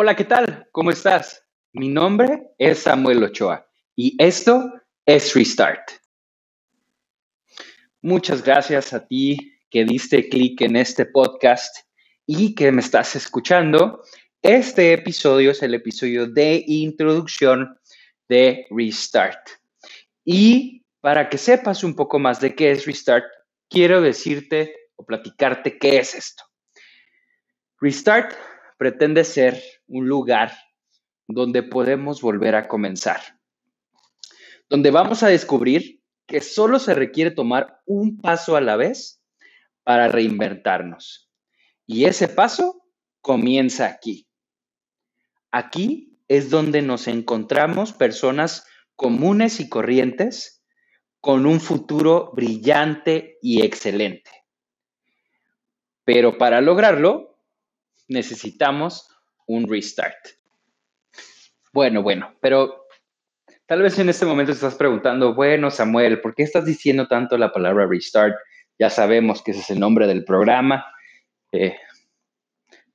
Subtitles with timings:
[0.00, 0.68] Hola, ¿qué tal?
[0.70, 1.44] ¿Cómo estás?
[1.72, 4.72] Mi nombre es Samuel Ochoa y esto
[5.04, 5.90] es Restart.
[8.00, 11.78] Muchas gracias a ti que diste clic en este podcast
[12.26, 14.04] y que me estás escuchando.
[14.40, 17.76] Este episodio es el episodio de introducción
[18.28, 19.48] de Restart.
[20.24, 23.26] Y para que sepas un poco más de qué es Restart,
[23.68, 26.44] quiero decirte o platicarte qué es esto.
[27.80, 28.36] Restart
[28.78, 30.52] pretende ser un lugar
[31.26, 33.20] donde podemos volver a comenzar,
[34.68, 39.22] donde vamos a descubrir que solo se requiere tomar un paso a la vez
[39.82, 41.30] para reinventarnos.
[41.86, 42.84] Y ese paso
[43.20, 44.28] comienza aquí.
[45.50, 50.62] Aquí es donde nos encontramos personas comunes y corrientes
[51.20, 54.30] con un futuro brillante y excelente.
[56.04, 57.38] Pero para lograrlo,
[58.06, 59.08] necesitamos
[59.48, 60.28] un restart.
[61.72, 62.86] Bueno, bueno, pero
[63.66, 67.52] tal vez en este momento estás preguntando, bueno, Samuel, ¿por qué estás diciendo tanto la
[67.52, 68.36] palabra restart?
[68.78, 70.86] Ya sabemos que ese es el nombre del programa.
[71.50, 71.76] Eh,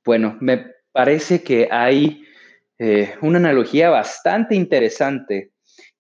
[0.05, 2.25] bueno, me parece que hay
[2.78, 5.52] eh, una analogía bastante interesante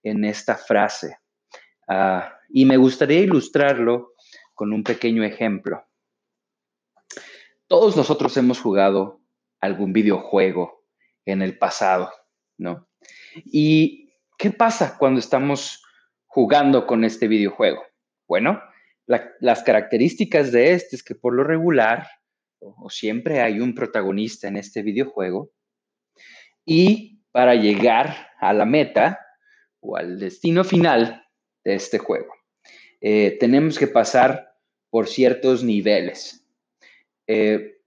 [0.03, 1.17] en esta frase
[1.87, 4.13] ah, y me gustaría ilustrarlo
[4.53, 5.83] con un pequeño ejemplo.
[7.67, 9.22] Todos nosotros hemos jugado
[9.63, 10.83] algún videojuego
[11.25, 12.11] en el pasado,
[12.57, 12.89] ¿no?
[13.45, 15.81] ¿Y qué pasa cuando estamos
[16.25, 17.81] jugando con este videojuego?
[18.27, 18.61] Bueno,
[19.05, 22.09] las características de este es que por lo regular,
[22.59, 25.51] o, siempre hay un protagonista en este videojuego,
[26.65, 29.19] y para llegar a la meta
[29.79, 31.25] o al destino final
[31.63, 32.33] de este juego,
[32.99, 34.57] eh, tenemos que pasar
[34.89, 36.45] por ciertos niveles.
[37.27, 37.77] Eh,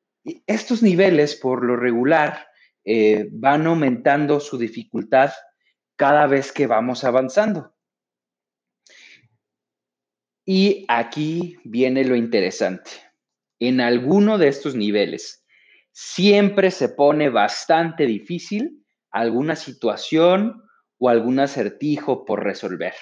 [0.46, 2.48] estos niveles, por lo regular,
[2.84, 5.32] eh, van aumentando su dificultad
[5.96, 7.74] cada vez que vamos avanzando.
[10.44, 12.91] Y aquí viene lo interesante.
[13.59, 15.44] En alguno de estos niveles
[15.91, 20.62] siempre se pone bastante difícil alguna situación
[20.98, 22.94] o algún acertijo por resolver.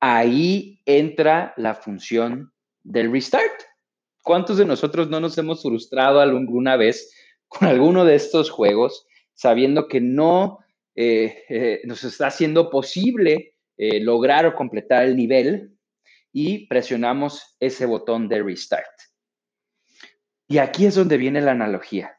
[0.00, 2.52] Ahí entra la función
[2.82, 3.71] del restart.
[4.22, 7.12] ¿Cuántos de nosotros no nos hemos frustrado alguna vez
[7.48, 10.60] con alguno de estos juegos sabiendo que no
[10.94, 15.76] eh, eh, nos está haciendo posible eh, lograr o completar el nivel
[16.32, 18.86] y presionamos ese botón de restart?
[20.46, 22.16] Y aquí es donde viene la analogía.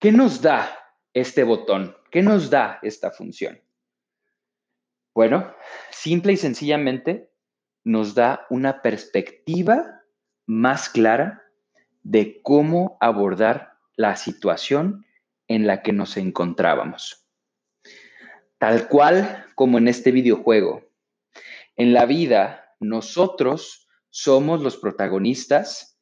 [0.00, 0.78] ¿Qué nos da
[1.12, 1.96] este botón?
[2.10, 3.60] ¿Qué nos da esta función?
[5.14, 5.52] Bueno,
[5.90, 7.30] simple y sencillamente
[7.84, 9.97] nos da una perspectiva
[10.48, 11.44] más clara
[12.02, 15.04] de cómo abordar la situación
[15.46, 17.28] en la que nos encontrábamos.
[18.56, 20.90] Tal cual como en este videojuego.
[21.76, 26.00] En la vida, nosotros somos los protagonistas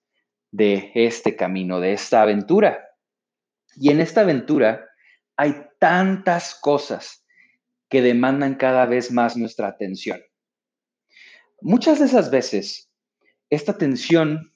[0.52, 2.86] de este camino, de esta aventura.
[3.74, 4.88] Y en esta aventura
[5.36, 7.26] hay tantas cosas
[7.88, 10.20] que demandan cada vez más nuestra atención.
[11.60, 12.85] Muchas de esas veces
[13.50, 14.52] esta tensión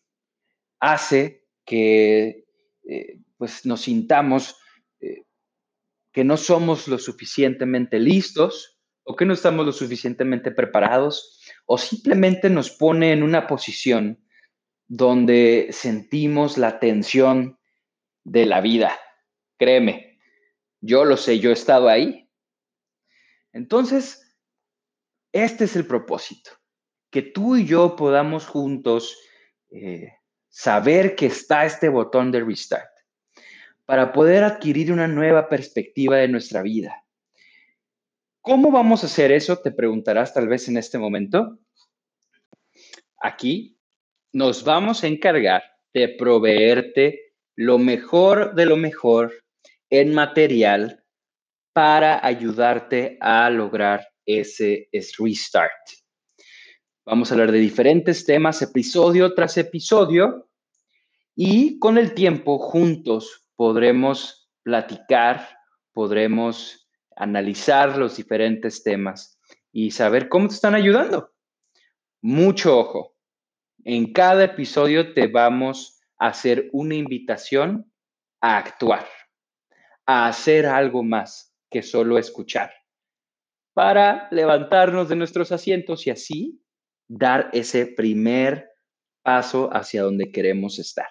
[0.80, 2.46] hace que
[2.88, 4.56] eh, pues nos sintamos
[5.00, 5.24] eh,
[6.12, 12.50] que no somos lo suficientemente listos o que no estamos lo suficientemente preparados o simplemente
[12.50, 14.24] nos pone en una posición
[14.88, 17.58] donde sentimos la tensión
[18.24, 18.98] de la vida.
[19.56, 20.18] Créeme,
[20.80, 22.28] yo lo sé, yo he estado ahí.
[23.52, 24.36] Entonces,
[25.32, 26.59] este es el propósito
[27.10, 29.18] que tú y yo podamos juntos
[29.70, 30.12] eh,
[30.48, 32.90] saber que está este botón de restart
[33.84, 37.04] para poder adquirir una nueva perspectiva de nuestra vida.
[38.40, 39.58] ¿Cómo vamos a hacer eso?
[39.58, 41.58] Te preguntarás tal vez en este momento.
[43.20, 43.78] Aquí
[44.32, 49.32] nos vamos a encargar de proveerte lo mejor de lo mejor
[49.90, 51.04] en material
[51.72, 55.99] para ayudarte a lograr ese restart.
[57.06, 60.50] Vamos a hablar de diferentes temas, episodio tras episodio,
[61.34, 65.48] y con el tiempo juntos podremos platicar,
[65.92, 66.86] podremos
[67.16, 69.40] analizar los diferentes temas
[69.72, 71.32] y saber cómo te están ayudando.
[72.20, 73.16] Mucho ojo.
[73.84, 77.90] En cada episodio te vamos a hacer una invitación
[78.42, 79.08] a actuar,
[80.04, 82.74] a hacer algo más que solo escuchar,
[83.72, 86.60] para levantarnos de nuestros asientos y así
[87.10, 88.70] dar ese primer
[89.22, 91.08] paso hacia donde queremos estar.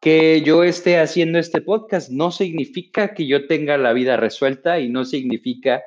[0.00, 4.88] Que yo esté haciendo este podcast no significa que yo tenga la vida resuelta y
[4.88, 5.82] no significa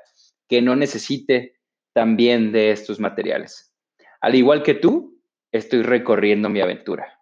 [0.47, 1.59] que no necesite
[1.93, 3.73] también de estos materiales.
[4.19, 5.19] Al igual que tú,
[5.51, 7.19] estoy recorriendo mi aventura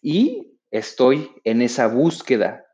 [0.00, 2.64] y estoy en esa búsqueda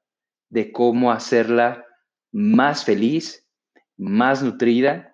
[0.48, 1.84] de cómo hacerla
[2.30, 3.48] más feliz,
[3.96, 5.11] más nutrida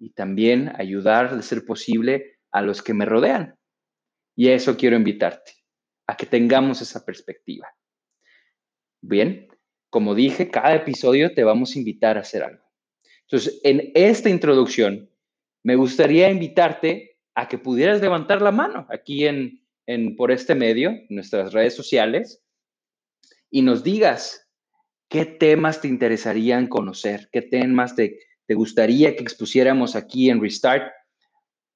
[0.00, 3.56] y también ayudar, de ser posible, a los que me rodean.
[4.34, 5.52] Y a eso quiero invitarte,
[6.06, 7.68] a que tengamos esa perspectiva.
[9.02, 9.48] Bien,
[9.90, 12.64] como dije, cada episodio te vamos a invitar a hacer algo.
[13.22, 15.10] Entonces, en esta introducción,
[15.62, 20.92] me gustaría invitarte a que pudieras levantar la mano aquí en, en por este medio,
[21.10, 22.42] nuestras redes sociales,
[23.50, 24.48] y nos digas
[25.08, 28.18] qué temas te interesarían conocer, qué temas te,
[28.50, 30.92] te gustaría que expusiéramos aquí en Restart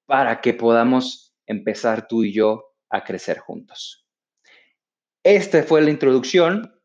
[0.05, 4.05] para que podamos empezar tú y yo a crecer juntos.
[5.23, 6.77] Esta fue la introducción.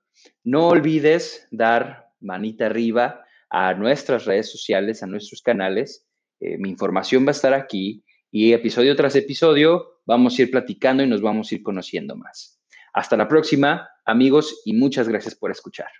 [0.44, 6.06] No olvides dar manita arriba a nuestras redes sociales, a nuestros canales.
[6.38, 11.02] Eh, mi información va a estar aquí y episodio tras episodio vamos a ir platicando
[11.02, 12.62] y nos vamos a ir conociendo más.
[12.94, 15.90] Hasta la próxima, amigos, y muchas gracias por escuchar.